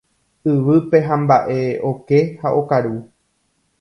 [0.51, 1.57] Yvýpe hamba'e
[1.91, 2.95] oke ha okaru.